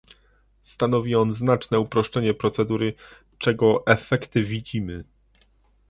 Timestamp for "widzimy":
4.43-5.03